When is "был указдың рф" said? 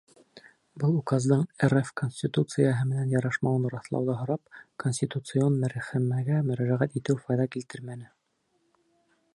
0.83-1.91